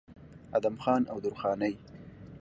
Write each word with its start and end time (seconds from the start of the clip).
ادم 0.57 0.75
خان 0.83 1.01
او 1.11 1.17
درخانۍ 1.23 1.75